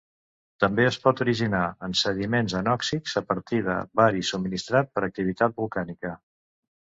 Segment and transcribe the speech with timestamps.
[0.61, 6.15] També es pot originar en sediments anòxics a partir de bari subministrat per activitat volcànica.